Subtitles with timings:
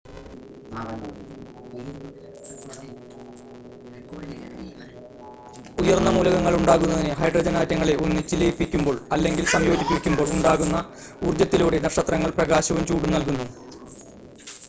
[5.81, 10.77] ഉയർന്ന മൂലകങ്ങൾ ഉണ്ടാകുന്നതിന് ഹൈഡ്രജൻ ആറ്റങ്ങളെ ഒന്നിച്ച് ലയിപ്പിക്കുമ്പോൾ അല്ലെങ്കിൽ സംയോജിപ്പിക്കുമ്പോൾ ഉണ്ടാകുന്ന
[11.23, 13.47] ഊർജ്ജത്തിലൂടെ നക്ഷത്രങ്ങൾ പ്രകാശവും ചൂടും നൽകുന്നു